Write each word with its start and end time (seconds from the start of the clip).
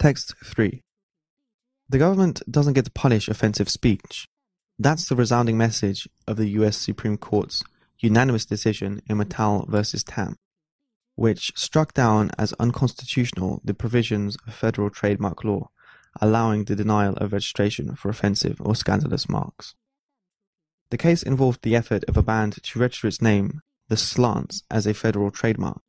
Text 0.00 0.34
3. 0.44 0.82
The 1.88 1.98
government 1.98 2.42
doesn't 2.50 2.72
get 2.72 2.86
to 2.86 2.90
punish 2.90 3.28
offensive 3.28 3.68
speech. 3.68 4.26
That's 4.78 5.08
the 5.08 5.14
resounding 5.14 5.56
message 5.56 6.08
of 6.26 6.36
the 6.36 6.48
US 6.60 6.76
Supreme 6.76 7.18
Court's 7.18 7.62
unanimous 7.98 8.46
decision 8.46 9.02
in 9.08 9.18
Matal 9.18 9.66
v. 9.68 9.82
Tam, 10.06 10.36
which 11.14 11.52
struck 11.54 11.92
down 11.94 12.30
as 12.38 12.54
unconstitutional 12.54 13.60
the 13.62 13.74
provisions 13.74 14.36
of 14.46 14.54
federal 14.54 14.90
trademark 14.90 15.44
law 15.44 15.68
allowing 16.20 16.64
the 16.64 16.76
denial 16.76 17.14
of 17.16 17.32
registration 17.32 17.94
for 17.94 18.08
offensive 18.08 18.56
or 18.60 18.74
scandalous 18.74 19.28
marks. 19.28 19.74
The 20.90 20.98
case 20.98 21.22
involved 21.22 21.62
the 21.62 21.76
effort 21.76 22.04
of 22.08 22.16
a 22.16 22.22
band 22.22 22.62
to 22.62 22.78
register 22.78 23.06
its 23.06 23.22
name, 23.22 23.60
the 23.88 23.96
Slants, 23.96 24.62
as 24.70 24.86
a 24.86 24.94
federal 24.94 25.30
trademark. 25.30 25.82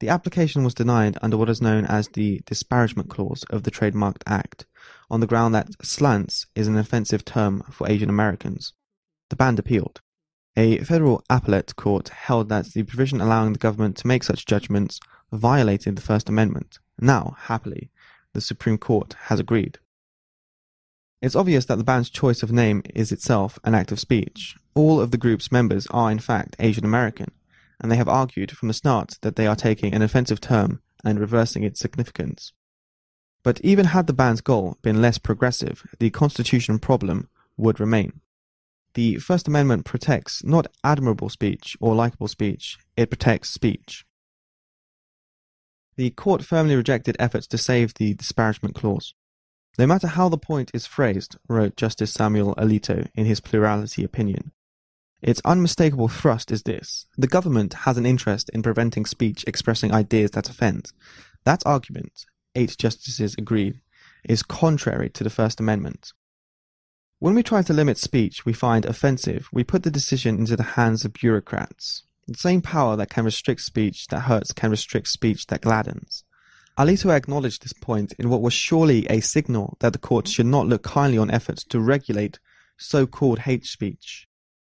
The 0.00 0.08
application 0.08 0.62
was 0.62 0.74
denied 0.74 1.18
under 1.22 1.36
what 1.36 1.48
is 1.48 1.60
known 1.60 1.84
as 1.84 2.08
the 2.08 2.40
Disparagement 2.46 3.10
Clause 3.10 3.44
of 3.50 3.64
the 3.64 3.70
Trademark 3.70 4.22
Act, 4.26 4.64
on 5.10 5.18
the 5.20 5.26
ground 5.26 5.54
that 5.54 5.84
slants 5.84 6.46
is 6.54 6.68
an 6.68 6.76
offensive 6.76 7.24
term 7.24 7.62
for 7.70 7.88
Asian 7.88 8.08
Americans. 8.08 8.74
The 9.30 9.36
band 9.36 9.58
appealed. 9.58 10.00
A 10.56 10.78
federal 10.78 11.24
appellate 11.28 11.74
court 11.76 12.10
held 12.10 12.48
that 12.48 12.66
the 12.66 12.84
provision 12.84 13.20
allowing 13.20 13.52
the 13.52 13.58
government 13.58 13.96
to 13.98 14.06
make 14.06 14.22
such 14.22 14.46
judgments 14.46 15.00
violated 15.32 15.96
the 15.96 16.02
First 16.02 16.28
Amendment. 16.28 16.78
Now, 17.00 17.36
happily, 17.40 17.90
the 18.34 18.40
Supreme 18.40 18.78
Court 18.78 19.14
has 19.24 19.40
agreed. 19.40 19.78
It's 21.20 21.36
obvious 21.36 21.64
that 21.64 21.76
the 21.76 21.84
band's 21.84 22.10
choice 22.10 22.44
of 22.44 22.52
name 22.52 22.82
is 22.94 23.10
itself 23.10 23.58
an 23.64 23.74
act 23.74 23.90
of 23.90 23.98
speech. 23.98 24.56
All 24.74 25.00
of 25.00 25.10
the 25.10 25.18
group's 25.18 25.50
members 25.50 25.88
are, 25.90 26.10
in 26.10 26.20
fact, 26.20 26.54
Asian 26.60 26.84
American, 26.84 27.32
and 27.80 27.90
they 27.90 27.96
have 27.96 28.08
argued 28.08 28.50
from 28.50 28.68
the 28.68 28.74
start 28.74 29.14
that 29.22 29.36
they 29.36 29.46
are 29.46 29.56
taking 29.56 29.94
an 29.94 30.02
offensive 30.02 30.40
term 30.40 30.80
and 31.04 31.20
reversing 31.20 31.62
its 31.62 31.80
significance. 31.80 32.52
But 33.42 33.60
even 33.62 33.86
had 33.86 34.06
the 34.06 34.12
band's 34.12 34.40
goal 34.40 34.76
been 34.82 35.00
less 35.00 35.18
progressive, 35.18 35.86
the 35.98 36.10
constitution 36.10 36.78
problem 36.78 37.28
would 37.56 37.80
remain. 37.80 38.20
The 38.94 39.16
First 39.16 39.46
Amendment 39.46 39.84
protects 39.84 40.42
not 40.42 40.66
admirable 40.82 41.28
speech 41.28 41.76
or 41.80 41.94
likable 41.94 42.28
speech, 42.28 42.78
it 42.96 43.10
protects 43.10 43.50
speech. 43.50 44.04
The 45.96 46.10
court 46.10 46.44
firmly 46.44 46.76
rejected 46.76 47.16
efforts 47.18 47.46
to 47.48 47.58
save 47.58 47.94
the 47.94 48.14
disparagement 48.14 48.74
clause. 48.74 49.14
No 49.78 49.86
matter 49.86 50.08
how 50.08 50.28
the 50.28 50.38
point 50.38 50.70
is 50.74 50.86
phrased, 50.86 51.36
wrote 51.48 51.76
Justice 51.76 52.12
Samuel 52.12 52.54
Alito 52.56 53.08
in 53.14 53.26
his 53.26 53.40
plurality 53.40 54.02
opinion, 54.02 54.52
its 55.20 55.42
unmistakable 55.44 56.08
thrust 56.08 56.52
is 56.52 56.62
this 56.62 57.06
the 57.16 57.26
government 57.26 57.74
has 57.74 57.96
an 57.96 58.06
interest 58.06 58.48
in 58.50 58.62
preventing 58.62 59.04
speech 59.04 59.44
expressing 59.46 59.92
ideas 59.92 60.30
that 60.32 60.48
offend. 60.48 60.92
That 61.44 61.62
argument, 61.66 62.26
eight 62.54 62.76
justices 62.78 63.34
agreed, 63.36 63.80
is 64.24 64.42
contrary 64.42 65.10
to 65.10 65.24
the 65.24 65.30
First 65.30 65.60
Amendment. 65.60 66.12
When 67.18 67.34
we 67.34 67.42
try 67.42 67.62
to 67.62 67.72
limit 67.72 67.98
speech 67.98 68.46
we 68.46 68.52
find 68.52 68.86
offensive, 68.86 69.48
we 69.52 69.64
put 69.64 69.82
the 69.82 69.90
decision 69.90 70.38
into 70.38 70.56
the 70.56 70.62
hands 70.62 71.04
of 71.04 71.14
bureaucrats. 71.14 72.04
The 72.28 72.38
same 72.38 72.60
power 72.60 72.94
that 72.96 73.10
can 73.10 73.24
restrict 73.24 73.62
speech 73.62 74.06
that 74.08 74.20
hurts 74.20 74.52
can 74.52 74.70
restrict 74.70 75.08
speech 75.08 75.46
that 75.48 75.62
gladdens. 75.62 76.22
Alito 76.78 77.10
acknowledged 77.10 77.64
this 77.64 77.72
point 77.72 78.12
in 78.20 78.28
what 78.30 78.40
was 78.40 78.52
surely 78.52 79.04
a 79.06 79.18
signal 79.18 79.76
that 79.80 79.92
the 79.92 79.98
court 79.98 80.28
should 80.28 80.46
not 80.46 80.68
look 80.68 80.84
kindly 80.84 81.18
on 81.18 81.28
efforts 81.28 81.64
to 81.64 81.80
regulate 81.80 82.38
so 82.76 83.04
called 83.04 83.40
hate 83.40 83.66
speech. 83.66 84.27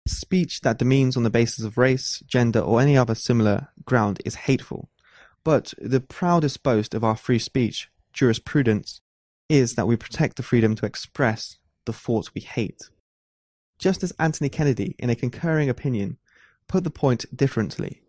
Speech 0.06 0.62
that 0.62 0.80
demeans 0.80 1.16
on 1.16 1.24
the 1.24 1.30
basis 1.30 1.64
of 1.64 1.78
race, 1.78 2.22
gender, 2.28 2.60
or 2.60 2.82
any 2.82 2.98
other 2.98 3.16
similar 3.16 3.70
ground 3.86 4.22
is 4.26 4.36
hateful. 4.36 4.90
But 5.44 5.74
the 5.78 6.02
proudest 6.02 6.62
boast 6.62 6.94
of 6.94 7.04
our 7.04 7.16
free 7.16 7.40
speech 7.40 7.90
jurisprudence 8.12 9.02
is 9.48 9.76
that 9.76 9.88
we 9.88 9.96
protect 9.96 10.36
the 10.38 10.44
freedom 10.44 10.76
to 10.76 10.86
express 10.86 11.58
the 11.86 11.94
thoughts 11.94 12.34
we 12.34 12.42
hate. 12.42 12.90
Justice 13.80 14.14
Anthony 14.20 14.50
Kennedy, 14.50 14.96
in 15.00 15.10
a 15.10 15.16
concurring 15.16 15.70
opinion, 15.70 16.18
put 16.68 16.84
the 16.84 16.90
point 16.90 17.26
differently. 17.36 18.02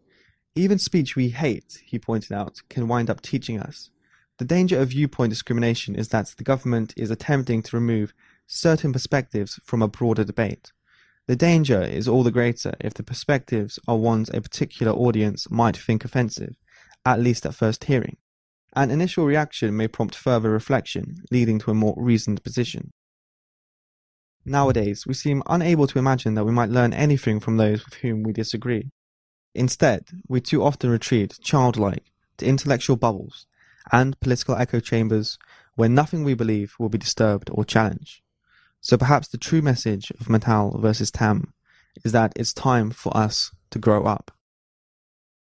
Even 0.55 0.79
speech 0.79 1.17
we 1.17 1.31
hate, 1.31 1.83
he 1.85 1.99
pointed 1.99 2.33
out, 2.33 2.63
can 2.69 2.87
wind 2.89 3.11
up 3.11 3.21
teaching 3.21 3.59
us. 3.59 3.91
The 4.39 4.45
danger 4.45 4.81
of 4.81 4.91
viewpoint 4.91 5.31
discrimination 5.31 5.95
is 5.95 6.09
that 6.09 6.35
the 6.37 6.45
government 6.45 6.93
is 6.97 7.11
attempting 7.11 7.63
to 7.63 7.77
remove 7.77 8.15
certain 8.47 8.93
perspectives 8.93 9.61
from 9.65 9.83
a 9.83 9.89
broader 9.89 10.25
debate. 10.25 10.73
The 11.27 11.37
danger 11.37 11.81
is 11.81 12.07
all 12.07 12.23
the 12.23 12.31
greater 12.31 12.75
if 12.81 12.93
the 12.95 13.03
perspectives 13.03 13.79
are 13.89 13.97
ones 13.97 14.29
a 14.35 14.43
particular 14.43 14.93
audience 14.93 15.51
might 15.51 15.77
think 15.77 16.05
offensive, 16.05 16.57
at 17.07 17.21
least 17.21 17.47
at 17.47 17.55
first 17.55 17.85
hearing. 17.85 18.19
An 18.77 18.91
initial 18.91 19.25
reaction 19.25 19.75
may 19.75 19.89
prompt 19.89 20.15
further 20.15 20.51
reflection, 20.51 21.17
leading 21.31 21.59
to 21.61 21.71
a 21.71 21.75
more 21.75 21.95
reasoned 21.97 22.43
position. 22.43 22.93
Nowadays, 24.45 25.07
we 25.07 25.15
seem 25.15 25.43
unable 25.47 25.87
to 25.87 25.99
imagine 25.99 26.35
that 26.35 26.45
we 26.45 26.53
might 26.53 26.69
learn 26.69 26.93
anything 26.93 27.41
from 27.41 27.57
those 27.57 27.85
with 27.85 27.95
whom 27.95 28.23
we 28.23 28.33
disagree. 28.33 28.91
Instead, 29.55 30.03
we 30.29 30.41
too 30.41 30.63
often 30.63 30.91
retreat, 30.91 31.39
childlike, 31.43 32.11
to 32.37 32.47
intellectual 32.47 32.97
bubbles 32.97 33.47
and 33.93 34.19
political 34.21 34.57
echo 34.57 34.81
chambers 34.81 35.39
where 35.77 35.89
nothing 35.89 36.25
we 36.25 36.35
believe 36.35 36.75
will 36.79 36.91
be 36.91 36.99
disturbed 36.99 37.49
or 37.53 37.65
challenged. 37.65 38.21
So 38.85 38.99
perhaps 38.99 39.29
the 39.29 39.39
true 39.39 39.63
message 39.63 40.11
of 40.21 40.29
Matal 40.29 40.79
versus 40.79 41.11
Tam 41.11 41.55
is 42.05 42.13
that 42.13 42.35
it's 42.37 42.53
time 42.53 42.91
for 42.91 43.17
us 43.17 43.51
to 43.71 43.79
grow 43.79 44.05
up. 44.05 44.31